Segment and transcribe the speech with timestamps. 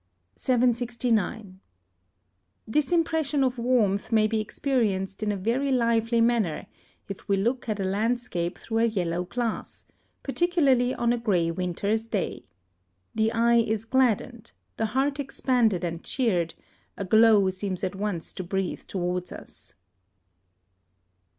[0.35, 1.59] 769.
[2.67, 6.65] This impression of warmth may be experienced in a very lively manner
[7.07, 9.85] if we look at a landscape through a yellow glass,
[10.23, 12.45] particularly on a grey winter's day.
[13.13, 16.55] The eye is gladdened, the heart expanded and cheered,
[16.97, 19.75] a glow seems at once to breathe towards us.